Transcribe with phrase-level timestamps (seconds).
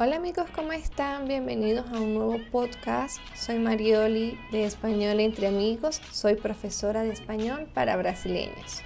[0.00, 1.26] Hola amigos, ¿cómo están?
[1.26, 3.18] Bienvenidos a un nuevo podcast.
[3.34, 6.00] Soy Marioli de Español entre Amigos.
[6.12, 8.82] Soy profesora de español para brasileños.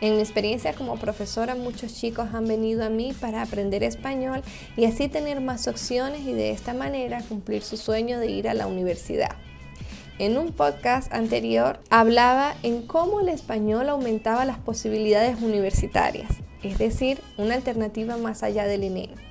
[0.00, 4.40] En mi experiencia como profesora, muchos chicos han venido a mí para aprender español
[4.78, 8.54] y así tener más opciones y de esta manera cumplir su sueño de ir a
[8.54, 9.36] la universidad.
[10.18, 16.30] En un podcast anterior hablaba en cómo el español aumentaba las posibilidades universitarias,
[16.62, 19.23] es decir, una alternativa más allá del INEM.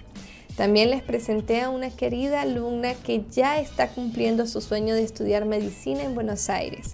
[0.56, 5.46] También les presenté a una querida alumna que ya está cumpliendo su sueño de estudiar
[5.46, 6.94] medicina en Buenos Aires.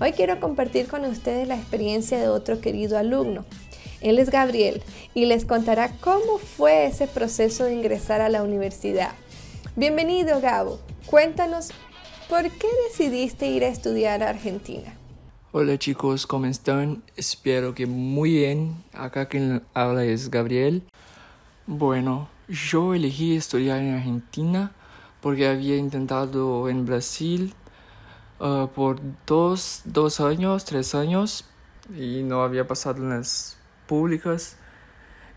[0.00, 3.44] Hoy quiero compartir con ustedes la experiencia de otro querido alumno.
[4.00, 4.82] Él es Gabriel
[5.14, 9.12] y les contará cómo fue ese proceso de ingresar a la universidad.
[9.76, 11.70] Bienvenido Gabo, cuéntanos
[12.28, 14.92] por qué decidiste ir a estudiar a Argentina.
[15.52, 17.04] Hola chicos, ¿cómo están?
[17.16, 18.74] Espero que muy bien.
[18.92, 20.82] Acá quien habla es Gabriel.
[21.66, 24.72] Bueno, yo elegí estudiar en Argentina
[25.20, 27.54] porque había intentado en Brasil
[28.40, 31.44] uh, por dos, dos años, tres años
[31.96, 34.56] y no había pasado en las públicas.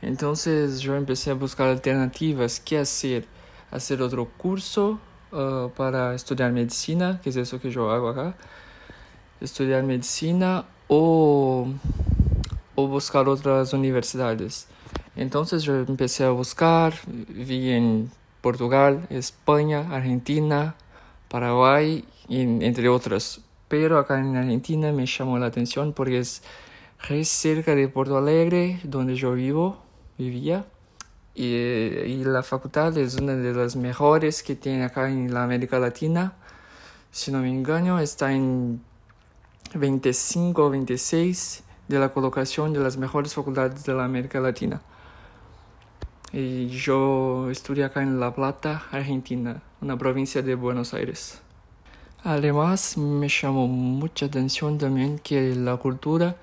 [0.02, 3.26] Entonces yo empecé a buscar alternativas, qué hacer,
[3.72, 5.00] hacer otro curso
[5.32, 8.36] uh, para estudiar medicina, que es eso que yo hago acá,
[9.42, 11.68] estudiar medicina o,
[12.76, 14.68] o buscar otras universidades.
[15.22, 18.10] Entonces yo empecé a buscar, vi en
[18.42, 20.74] Portugal, España, Argentina,
[21.30, 23.42] Paraguay, entre otros.
[23.68, 26.42] Pero acá en Argentina me llamó la atención porque es
[27.24, 29.78] cerca de Porto Alegre, donde yo vivo,
[30.18, 30.66] vivía.
[31.36, 36.34] Y, la facultad es una de las mejores que tiene acá en la América Latina.
[37.12, 38.82] Si no me engaño, está en
[39.76, 44.82] 25 o 26 de la colocación de las mejores facultades de la América Latina.
[46.34, 51.42] Y yo estudié acá en La Plata, Argentina, una provincia de Buenos Aires.
[52.24, 56.38] Además, me llamó mucha atención también que la cultura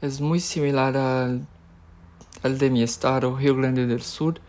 [0.00, 1.46] es muy similar al,
[2.42, 4.40] al de mi estado, Río Grande del Sur,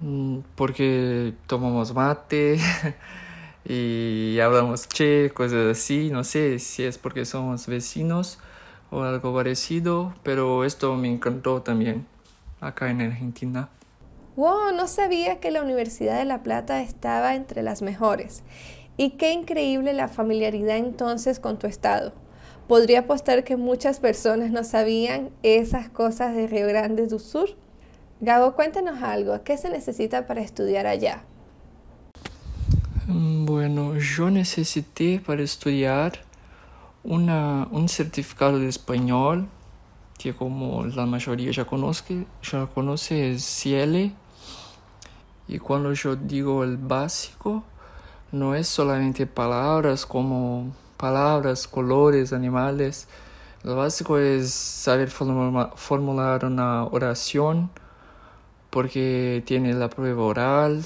[0.00, 2.58] mm, porque tomamos mate
[3.66, 6.08] y hablamos che, cosas así.
[6.10, 8.38] No sé si es porque somos vecinos
[8.90, 12.06] o algo parecido, pero esto me encantó también
[12.60, 13.68] acá en Argentina.
[14.40, 14.72] ¡Wow!
[14.74, 18.42] No sabía que la Universidad de La Plata estaba entre las mejores.
[18.96, 22.14] Y qué increíble la familiaridad entonces con tu estado.
[22.66, 27.50] Podría apostar que muchas personas no sabían esas cosas de Río Grande do Sur.
[28.22, 29.44] Gabo, cuéntanos algo.
[29.44, 31.22] ¿Qué se necesita para estudiar allá?
[33.08, 36.12] Mm, bueno, yo necesité para estudiar
[37.04, 39.50] una, un certificado de español
[40.16, 44.14] que como la mayoría ya conoce, ya conoce es Ciele.
[45.50, 47.64] Y cuando yo digo el básico,
[48.30, 53.08] no es solamente palabras como palabras, colores, animales.
[53.64, 57.68] Lo básico es saber formular una oración
[58.70, 60.84] porque tiene la prueba oral,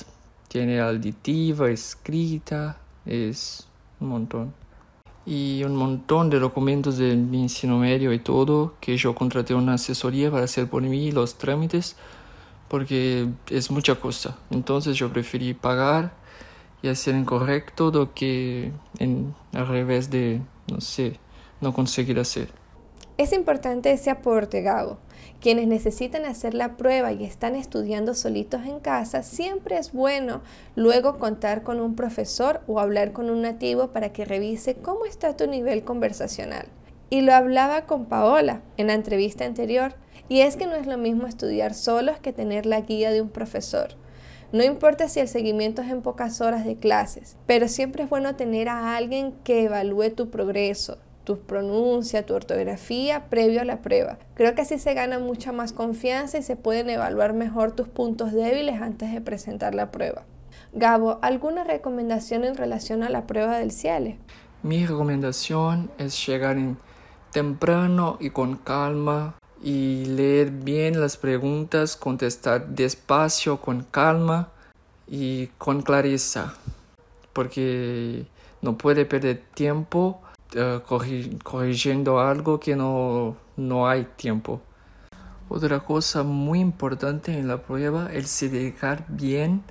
[0.48, 3.69] tiene auditiva, escrita, es
[4.00, 4.54] un montón
[5.26, 9.74] y un montón de documentos de mi ensino medio y todo, que yo contraté una
[9.74, 11.97] asesoría para hacer por mí los trámites,
[12.74, 14.36] porque es mucha cosa.
[14.50, 16.12] Entonces yo preferí pagar
[16.82, 21.20] y hacer incorrecto lo que en, al revés de, no sé,
[21.60, 22.48] no conseguir hacer.
[23.16, 24.98] Es importante ese aporte, Gabo.
[25.40, 30.41] Quienes necesitan hacer la prueba y están estudiando solitos en casa, siempre es bueno
[30.74, 35.36] luego contar con un profesor o hablar con un nativo para que revise cómo está
[35.36, 36.66] tu nivel conversacional.
[37.08, 39.94] Y lo hablaba con Paola en la entrevista anterior,
[40.28, 43.28] y es que no es lo mismo estudiar solos que tener la guía de un
[43.28, 43.96] profesor.
[44.52, 48.36] No importa si el seguimiento es en pocas horas de clases, pero siempre es bueno
[48.36, 54.18] tener a alguien que evalúe tu progreso, tu pronuncia, tu ortografía previo a la prueba.
[54.34, 58.32] Creo que así se gana mucha más confianza y se pueden evaluar mejor tus puntos
[58.32, 60.22] débiles antes de presentar la prueba.
[60.72, 64.18] Gabo, ¿alguna recomendación en relación a la prueba del CIELE?
[64.62, 66.56] Mi recomendación es llegar
[67.32, 69.34] temprano y con calma
[69.65, 74.51] y leer bien las preguntas, contestar despacio, con calma
[75.09, 76.53] y con clareza,
[77.33, 78.27] porque
[78.61, 80.21] no puede perder tiempo
[80.53, 80.83] eh,
[81.43, 84.61] corrigiendo algo que no, no hay tiempo.
[85.49, 89.63] Otra cosa muy importante en la prueba es dedicar bien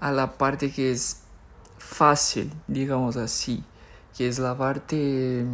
[0.00, 1.22] a la parte que es
[1.78, 3.64] fácil, digamos así,
[4.14, 5.46] que es la parte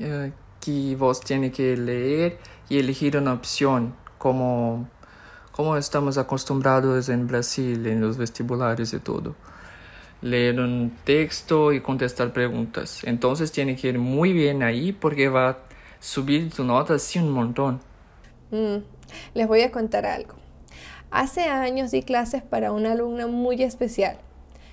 [0.00, 0.32] eh,
[0.66, 4.88] que vos tienes que leer y elegir una opción como,
[5.52, 9.36] como estamos acostumbrados en Brasil, en los vestibulares y todo.
[10.22, 13.04] Leer un texto y contestar preguntas.
[13.04, 15.58] Entonces tiene que ir muy bien ahí porque va a
[16.00, 17.80] subir tu nota así un montón.
[18.50, 18.78] Mm,
[19.34, 20.34] les voy a contar algo.
[21.12, 24.18] Hace años di clases para una alumna muy especial.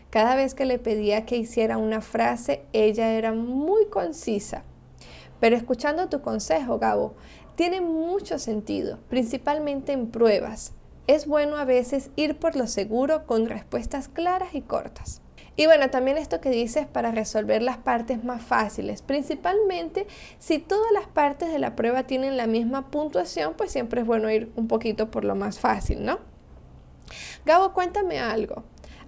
[0.10, 4.64] Cada vez que le pedía que hiciera una frase, ella era muy concisa.
[5.44, 7.16] Pero escuchando tu consejo, Gabo,
[7.58, 10.72] tiene mucho sentido, principalmente en pruebas.
[11.06, 15.22] Es bueno a veces ir por lo seguro con respuestas claras y cortas.
[15.58, 20.08] Y bueno, también esto que dices para resolver las partes más fáciles, principalmente
[20.40, 24.32] si todas las partes de la prueba tienen la misma puntuación, pues siempre es bueno
[24.32, 26.20] ir un poquito por lo más fácil, ¿no?
[27.46, 28.64] Gabo, cuéntame algo.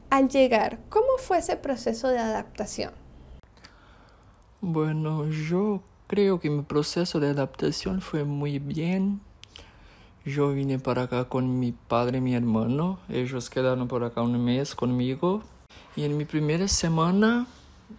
[0.09, 2.91] Al llegar, ¿cómo fue ese proceso de adaptación?
[4.59, 9.21] Bueno, yo creo que mi proceso de adaptación fue muy bien.
[10.25, 12.99] Yo vine para acá con mi padre y mi hermano.
[13.09, 15.43] Ellos quedaron por acá un mes conmigo.
[15.95, 17.47] Y en mi primera semana,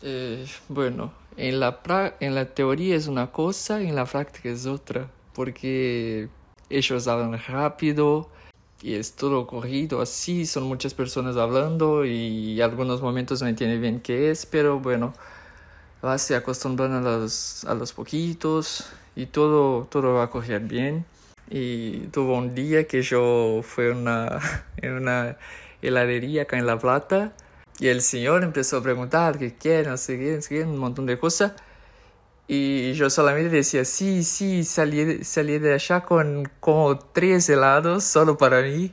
[0.02, 1.80] eh, bueno, en la,
[2.20, 5.08] en la teoría es una cosa en la práctica es otra.
[5.34, 6.28] Porque
[6.68, 8.28] ellos hablan rápido,
[8.82, 14.00] y es todo corrido así, son muchas personas hablando y algunos momentos no entienden bien
[14.00, 15.14] qué es, pero bueno,
[16.02, 21.04] vas acostumbrando a los, a los poquitos y todo, todo va a correr bien.
[21.48, 24.40] Y tuvo un día que yo fui una,
[24.78, 25.36] en una
[25.82, 27.32] heladería acá en La Plata
[27.78, 30.78] y el señor empezó a preguntar qué quiere, no sé qué, no sé qué, un
[30.78, 31.52] montón de cosas.
[32.48, 38.38] Y yo solamente decía, sí, sí, salí, salí de allá con como tres helados solo
[38.38, 38.92] para mí.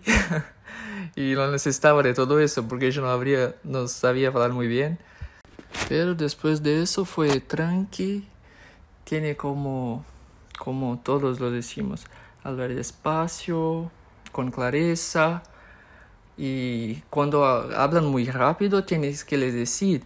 [1.15, 4.99] y no necesitaba de todo eso porque yo no, habría, no sabía hablar muy bien.
[5.89, 8.27] Pero después de eso fue tranqui.
[9.03, 10.05] Tiene como,
[10.57, 12.05] como todos lo decimos,
[12.43, 13.91] hablar despacio,
[14.31, 15.43] con clareza.
[16.37, 20.03] Y cuando hablan muy rápido tienes que les decir,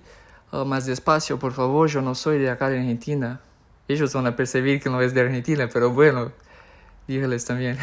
[0.49, 3.41] Oh, más despacio, por favor, yo no soy de acá de Argentina.
[3.89, 6.31] Ellos van a percibir que no es de Argentina, pero bueno,
[7.05, 7.77] dígales también.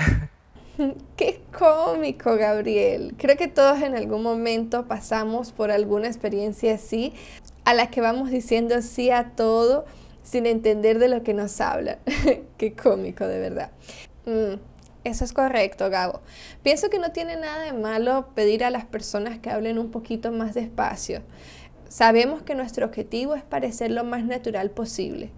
[1.16, 3.16] Qué cómico, Gabriel.
[3.18, 7.12] Creo que todos en algún momento pasamos por alguna experiencia así,
[7.64, 9.84] a la que vamos diciendo sí a todo
[10.22, 11.98] sin entender de lo que nos hablan.
[12.58, 13.70] Qué cómico, de verdad.
[14.26, 14.54] Mm,
[15.04, 16.22] eso es correcto, Gabo.
[16.62, 20.32] Pienso que no tiene nada de malo pedir a las personas que hablen un poquito
[20.32, 21.22] más despacio.
[21.88, 25.30] Sabemos que nuestro objetivo es parecer lo más natural posible,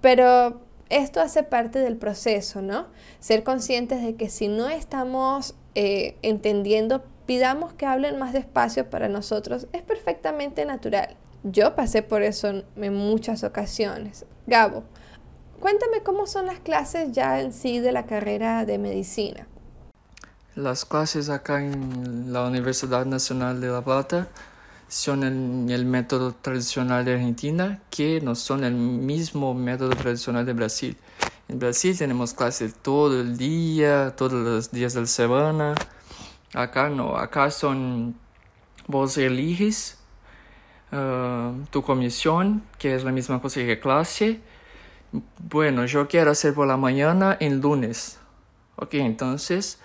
[0.00, 2.86] pero esto hace parte del proceso, ¿no?
[3.18, 9.08] Ser conscientes de que si no estamos eh, entendiendo, pidamos que hablen más despacio para
[9.08, 11.16] nosotros, es perfectamente natural.
[11.42, 14.26] Yo pasé por eso en muchas ocasiones.
[14.46, 14.84] Gabo,
[15.58, 19.46] cuéntame cómo son las clases ya en sí de la carrera de medicina.
[20.56, 24.28] Las clases acá en la Universidad Nacional de La Plata
[24.88, 30.96] son el, método tradicional de Argentina que no son el mismo método tradicional de Brasil.
[31.48, 35.74] En Brasil tenemos clases todo el día, todos los días de la semana.
[36.52, 38.16] Acá no, acá son
[38.88, 39.99] vos eliges
[40.92, 44.40] uh, tu comisión, que es la misma cosa que clase.
[45.38, 48.18] Bueno, yo quiero hacer por la mañana en lunes.
[48.76, 49.80] Ok, entonces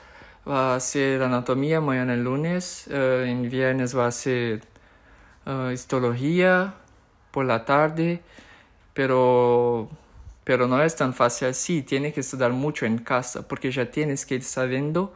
[0.48, 4.62] va a ser anatomía mañana el lunes, uh, en viernes va a ser
[5.46, 6.76] uh, histología
[7.32, 8.22] por la tarde,
[8.94, 9.90] pero,
[10.44, 11.82] pero no es tan fácil así.
[11.82, 15.14] Tienes que estudiar mucho en casa porque ya tienes que ir sabiendo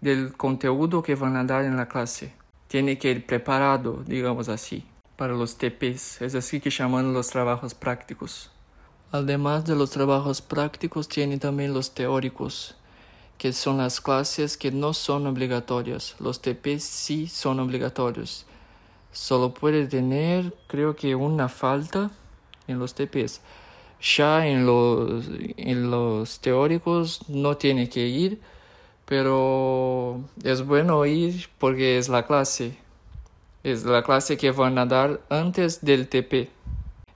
[0.00, 2.32] del contenido que van a dar en la clase.
[2.68, 4.84] Tiene que ir preparado, digamos así,
[5.16, 8.50] para los TPs, es así que llaman los trabajos prácticos.
[9.12, 12.74] Además de los trabajos prácticos, tiene también los teóricos,
[13.38, 16.16] que son las clases que no son obligatorias.
[16.20, 18.46] Los TPs sí son obligatorios
[19.16, 22.10] solo puede tener creo que una falta
[22.68, 23.40] en los TPs.
[24.02, 28.40] Ya en los, en los teóricos no tiene que ir,
[29.06, 32.76] pero es bueno ir porque es la clase.
[33.62, 36.50] Es la clase que van a dar antes del TP.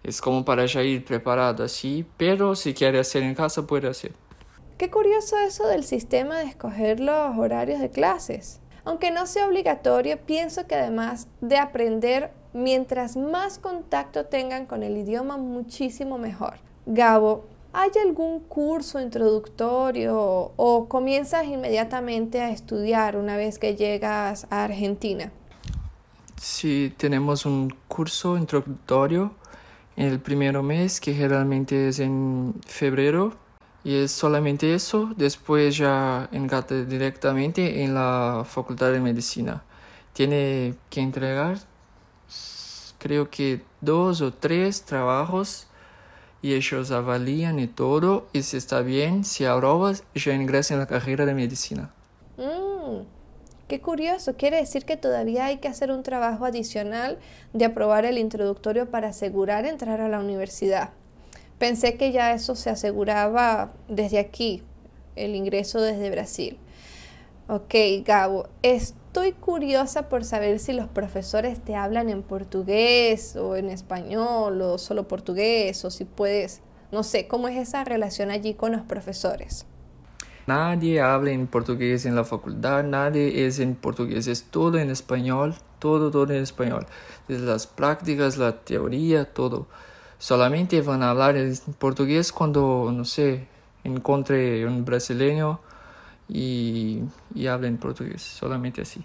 [0.03, 4.13] Es como para ya ir preparado así, pero si quiere hacer en casa puede hacer.
[4.79, 8.61] Qué curioso eso del sistema de escoger los horarios de clases.
[8.85, 14.97] Aunque no sea obligatorio, pienso que además de aprender, mientras más contacto tengan con el
[14.97, 16.55] idioma, muchísimo mejor.
[16.87, 17.45] Gabo,
[17.75, 25.31] ¿hay algún curso introductorio o comienzas inmediatamente a estudiar una vez que llegas a Argentina?
[26.43, 29.35] Sí, tenemos un curso introductorio
[29.95, 33.35] en el primer mes, que generalmente es en febrero.
[33.85, 39.63] Y es solamente eso, después ya engata directamente en la Facultad de Medicina.
[40.15, 41.59] Tiene que entregar,
[42.99, 45.67] creo que dos o tres trabajos
[46.41, 50.87] y ellos avalían y todo, y si está bien, si aprobas, ya ingresa en la
[50.87, 51.93] carrera de medicina.
[53.71, 57.21] Qué curioso, quiere decir que todavía hay que hacer un trabajo adicional
[57.53, 60.91] de aprobar el introductorio para asegurar entrar a la universidad.
[61.61, 64.65] Pensé que ya eso se aseguraba desde aquí,
[65.15, 66.59] el ingreso desde Brasil.
[67.47, 67.73] Ok,
[68.05, 74.61] Gabo, estoy curiosa por saber si los profesores te hablan en portugués o en español
[74.63, 76.61] o solo portugués o si puedes,
[76.91, 79.65] no sé, ¿cómo es esa relación allí con los profesores?
[80.47, 85.55] Nadie habla en portugués en la facultad, nadie es en portugués, es todo en español,
[85.79, 86.87] todo, todo en español.
[87.29, 89.67] Desde las prácticas, la teoría, todo
[90.21, 93.49] solamente van a hablar en portugués cuando, no sé,
[93.83, 95.61] encontre un brasileño
[96.29, 97.01] y,
[97.35, 99.03] y hablen portugués, solamente así.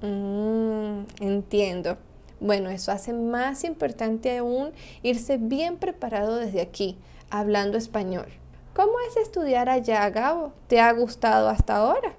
[0.00, 1.98] Mm, entiendo.
[2.40, 4.72] Bueno, eso hace más importante aún
[5.02, 6.96] irse bien preparado desde aquí,
[7.28, 8.26] hablando español.
[8.74, 10.54] ¿Cómo es estudiar allá, Gabo?
[10.66, 12.14] ¿Te ha gustado hasta ahora?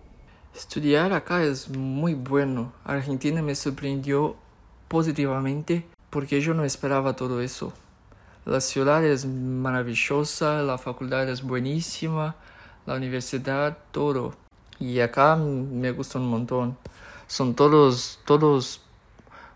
[0.55, 2.74] Estudiar acá es muy bueno.
[2.86, 4.36] Argentina me sorprendió
[4.88, 7.74] positivamente porque yo no esperaba todo eso.
[8.45, 12.36] La ciudad es maravillosa, la facultad es buenísima,
[12.86, 14.36] la universidad, todo.
[14.79, 16.77] Y acá me gusta un montón.
[17.25, 18.81] Son todos, todos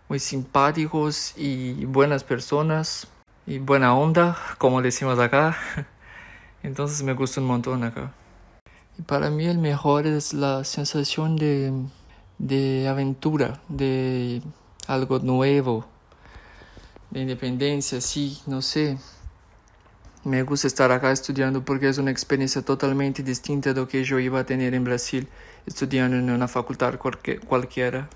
[0.08, 3.06] muy simpáticos y buenas personas
[3.46, 5.56] y buena onda, como decimos acá.
[6.68, 8.12] Entonces me gusta un montón acá.
[8.98, 11.72] Y para mí el mejor es la sensación de,
[12.38, 14.42] de aventura, de
[14.86, 15.86] algo nuevo
[17.10, 18.98] de independencia, sí, no sé.
[20.24, 24.18] Me gusta estar acá estudiando porque es una experiencia totalmente distinta de lo que yo
[24.18, 25.26] iba a tener en Brasil
[25.64, 28.10] estudiando en una facultad cualquiera.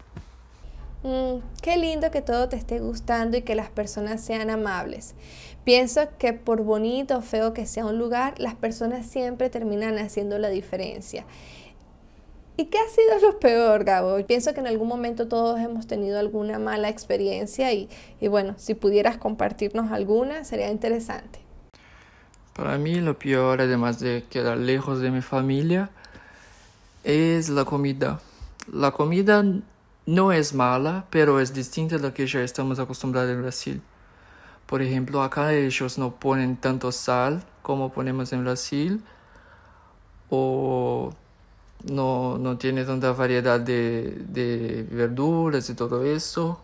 [1.03, 5.15] Mm, qué lindo que todo te esté gustando y que las personas sean amables.
[5.65, 10.39] Pienso que por bonito o feo que sea un lugar, las personas siempre terminan haciendo
[10.39, 11.25] la diferencia.
[12.57, 14.25] ¿Y qué ha sido lo peor, Gabo?
[14.27, 17.89] Pienso que en algún momento todos hemos tenido alguna mala experiencia y,
[18.21, 21.41] y bueno, si pudieras compartirnos alguna, sería interesante.
[22.53, 25.91] Para mí lo peor, además de quedar lejos de mi familia,
[27.03, 28.21] es la comida.
[28.71, 29.43] La comida
[30.07, 33.83] no es mala, pero es distinta de lo que ya estamos acostumbrados en Brasil.
[34.67, 39.03] Por ejemplo, acá ellos no ponen tanto sal como ponemos en Brasil,
[40.31, 41.13] o
[41.85, 46.61] no, no tiene tanta variedad de, de, verduras y todo eso.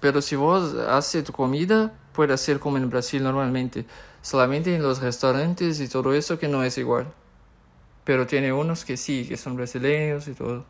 [0.00, 3.86] Pero si vos haces tu comida, puede hacer como en Brasil normalmente,
[4.22, 7.06] solamente en los restaurantes y todo eso que no es igual.
[8.04, 10.64] Pero tiene unos que sí, que son brasileños y todo.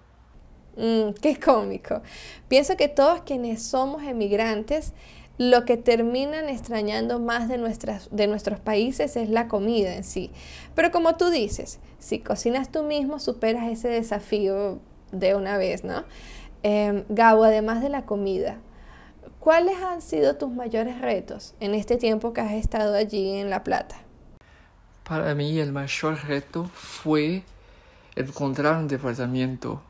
[0.77, 2.03] Mm, qué cómico.
[2.49, 4.93] Pienso que todos quienes somos emigrantes
[5.39, 10.31] lo que terminan extrañando más de, nuestras, de nuestros países es la comida en sí.
[10.75, 14.79] Pero como tú dices, si cocinas tú mismo, superas ese desafío
[15.13, 16.05] de una vez, ¿no?
[16.63, 18.57] Eh, Gabo, además de la comida,
[19.39, 23.63] ¿cuáles han sido tus mayores retos en este tiempo que has estado allí en La
[23.63, 23.97] Plata?
[25.07, 27.43] Para mí el mayor reto fue
[28.17, 29.81] encontrar un departamento.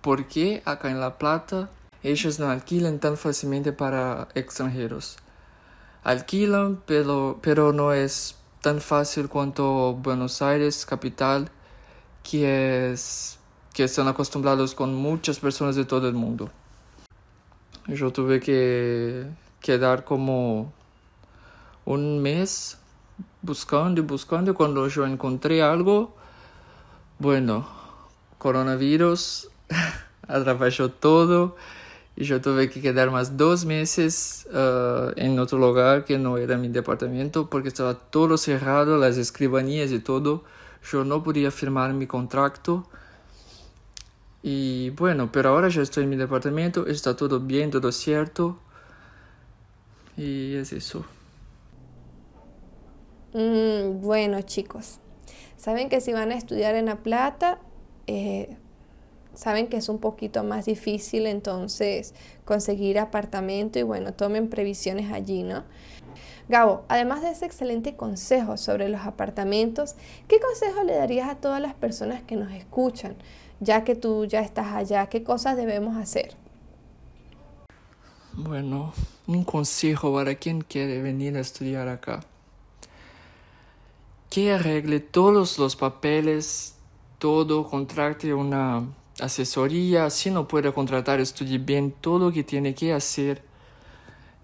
[0.00, 1.70] Porque acá en La Plata
[2.02, 5.16] ellos no alquilan tan fácilmente para extranjeros.
[6.04, 11.50] Alquilan, pero, pero no es tan fácil cuanto Buenos Aires, capital,
[12.22, 13.38] que, es,
[13.74, 16.50] que están acostumbrados con muchas personas de todo el mundo.
[17.88, 19.26] Yo tuve que
[19.60, 20.72] quedar como
[21.84, 22.78] un mes
[23.42, 24.54] buscando y buscando.
[24.54, 26.14] Cuando yo encontré algo,
[27.18, 27.66] bueno,
[28.38, 29.48] coronavirus
[30.28, 31.56] atrapalló todo
[32.20, 36.56] y yo tuve que quedar más dos meses uh, en otro lugar que no era
[36.56, 40.42] mi departamento porque estaba todo cerrado, las escribanías y todo.
[40.90, 42.88] Yo no podía firmar mi contrato.
[44.42, 48.58] Y bueno, pero ahora ya estoy en mi departamento, está todo bien, todo cierto.
[50.16, 51.04] Y es eso.
[53.32, 54.98] Mm, bueno, chicos,
[55.56, 57.60] saben que si van a estudiar en La Plata,
[58.08, 58.56] eh,
[59.38, 62.12] saben que es un poquito más difícil entonces
[62.44, 65.62] conseguir apartamento y bueno, tomen previsiones allí, ¿no?
[66.48, 69.94] Gabo, además de ese excelente consejo sobre los apartamentos,
[70.26, 73.14] ¿qué consejo le darías a todas las personas que nos escuchan,
[73.60, 75.06] ya que tú ya estás allá?
[75.06, 76.34] ¿Qué cosas debemos hacer?
[78.32, 78.92] Bueno,
[79.28, 82.24] un consejo para quien quiere venir a estudiar acá.
[84.30, 86.74] que arregle todos los papeles,
[87.18, 88.84] todo, contrate una
[89.20, 93.42] asesoría, si no puede contratar, estudie bien todo lo que tiene que hacer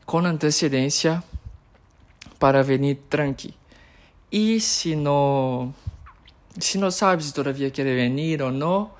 [0.04, 1.22] con antecedencia
[2.38, 3.54] para venir tranqui.
[4.30, 5.74] Y si no,
[6.58, 8.94] si no sabe si todavía quiere venir o no,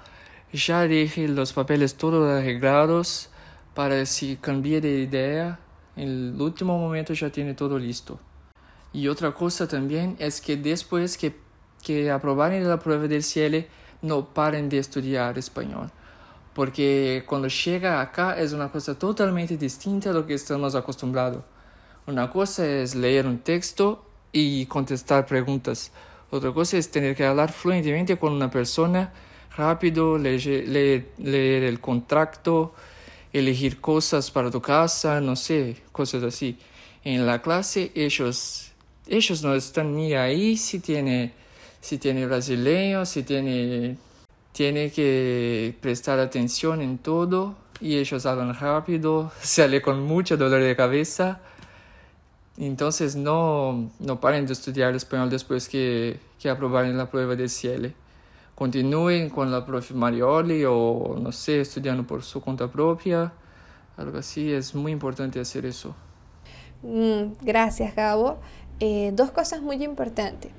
[0.52, 3.30] ya deje los papeles todos arreglados
[3.74, 5.58] para si cambie de idea,
[5.96, 8.20] en el último momento ya tiene todo listo.
[8.92, 11.34] Y otra cosa también es que después que,
[11.82, 13.66] que aprobaren la prueba del CIEL,
[14.02, 15.90] no paren de estudiar español.
[16.54, 21.42] Porque cuando llega acá es una cosa totalmente distinta a lo que estamos acostumbrados.
[22.06, 25.90] Una cosa es leer un texto y contestar preguntas.
[26.30, 29.12] Otra cosa es tener que hablar fluentemente con una persona
[29.56, 32.74] rápido, leer, leer, el contrato,
[33.32, 36.58] elegir cosas para tu casa, no sé, cosas así.
[37.04, 38.72] En la clase ellos,
[39.06, 41.32] ellos no están ni ahí si tiene,
[41.84, 43.98] si tiene brasileño, si tiene,
[44.52, 50.74] tiene que prestar atención en todo y ellos hablan rápido, sale con mucho dolor de
[50.74, 51.42] cabeza.
[52.56, 57.92] Entonces no, no paren de estudiar español después que, que aprobaren la prueba de CL
[58.54, 63.30] continúen con la profe Marioli o no sé, estudiando por su cuenta propia,
[63.98, 65.94] algo así, es muy importante hacer eso.
[66.82, 68.38] Mm, gracias, Gabo.
[68.80, 70.52] Eh, dos cosas muy importantes.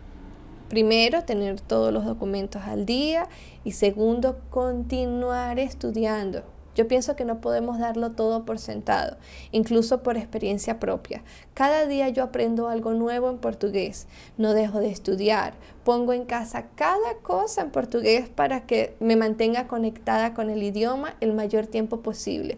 [0.69, 3.27] Primero, tener todos los documentos al día
[3.63, 6.43] y segundo, continuar estudiando.
[6.75, 9.15] Yo pienso que no podemos darlo todo por sentado,
[9.51, 11.23] incluso por experiencia propia.
[11.53, 14.07] Cada día yo aprendo algo nuevo en portugués,
[14.37, 15.53] no dejo de estudiar,
[15.85, 21.15] pongo en casa cada cosa en portugués para que me mantenga conectada con el idioma
[21.21, 22.57] el mayor tiempo posible.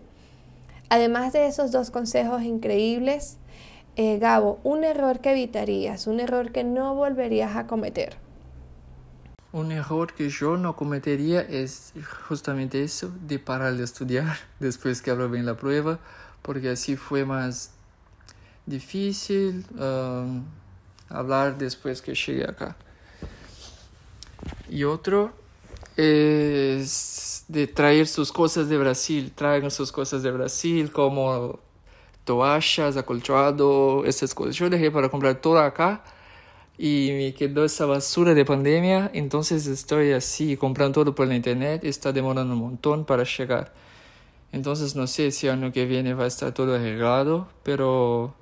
[0.90, 3.38] Además de esos dos consejos increíbles,
[3.98, 8.16] eh, Gabo, un error que evitarías, un error que no volverías a cometer.
[9.52, 11.94] Un error que yo no cometería es
[12.28, 16.00] justamente eso, de parar de estudiar después que bien la prueba,
[16.44, 17.72] porque así fue más
[18.68, 20.44] difícil um,
[21.10, 22.76] hablar después que llegué acá.
[24.70, 25.32] Y otro
[25.96, 31.60] es de traer sus cosas de Brasil, traigan sus cosas de Brasil como
[32.28, 34.56] toallas, acolchado, esas cosas.
[34.58, 36.04] Yo dejé para comprar todo acá
[36.78, 41.84] y me quedó esa basura de pandemia, entonces estoy así comprando todo por la internet,
[41.86, 43.74] está demorando un montón para llegar.
[44.52, 48.36] Entonces no sé si año que viene va a estar todo arreglado, pero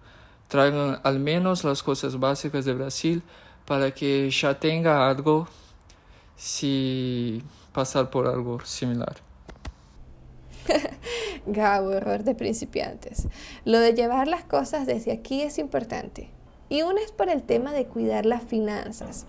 [0.47, 3.21] traigan al menos las cosas básicas de Brasil
[3.65, 5.47] para que ya tenga algo
[6.35, 9.24] si pasar por algo similar.
[11.45, 13.27] Gabo, error de principiantes.
[13.65, 16.29] Lo de llevar las cosas desde aquí es importante.
[16.69, 19.25] Y una es por el tema de cuidar las finanzas.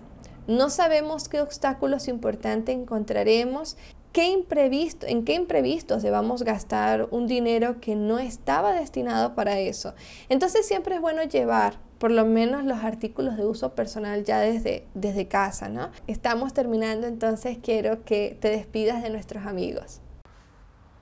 [0.47, 3.77] No sabemos qué obstáculos importantes encontraremos,
[4.13, 9.93] qué imprevisto, en qué imprevistos debamos gastar un dinero que no estaba destinado para eso.
[10.29, 14.87] Entonces siempre es bueno llevar por lo menos los artículos de uso personal ya desde,
[14.93, 15.89] desde casa, ¿no?
[16.07, 20.01] Estamos terminando, entonces quiero que te despidas de nuestros amigos.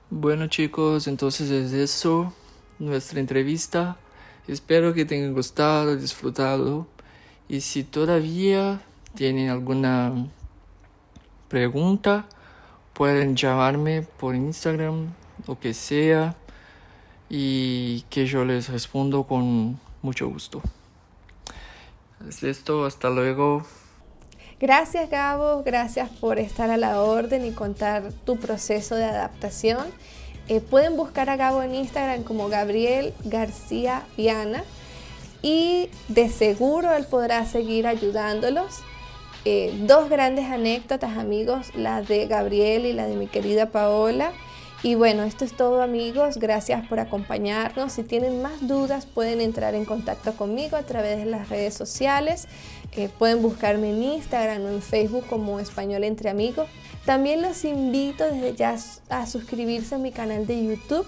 [0.08, 2.32] Bueno chicos, entonces es eso,
[2.78, 3.96] nuestra entrevista.
[4.46, 6.86] Espero que tengan gustado, disfrutado.
[7.48, 8.80] Y si todavía
[9.16, 10.28] tienen alguna
[11.48, 12.28] pregunta,
[12.92, 15.12] pueden llamarme por Instagram
[15.48, 16.36] o que sea
[17.28, 20.62] y que yo les respondo con mucho gusto.
[22.28, 23.66] Es esto, hasta luego.
[24.58, 29.86] Gracias Gabo, gracias por estar a la orden y contar tu proceso de adaptación.
[30.48, 34.64] Eh, pueden buscar a Gabo en Instagram como Gabriel García Viana
[35.42, 38.80] y de seguro él podrá seguir ayudándolos.
[39.44, 44.32] Eh, dos grandes anécdotas amigos, la de Gabriel y la de mi querida Paola.
[44.82, 47.92] Y bueno, esto es todo amigos, gracias por acompañarnos.
[47.92, 52.46] Si tienen más dudas pueden entrar en contacto conmigo a través de las redes sociales.
[52.92, 56.68] Eh, pueden buscarme en Instagram o en Facebook como Español entre Amigos.
[57.04, 58.76] También los invito desde ya
[59.08, 61.06] a suscribirse a mi canal de YouTube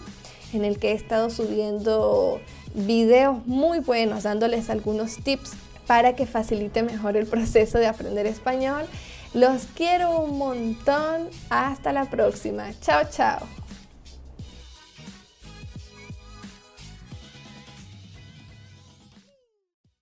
[0.52, 2.40] en el que he estado subiendo
[2.74, 5.52] videos muy buenos dándoles algunos tips
[5.86, 8.86] para que facilite mejor el proceso de aprender español.
[9.34, 11.28] Los quiero un montón.
[11.50, 12.70] Hasta la próxima.
[12.80, 13.57] Chao, chao.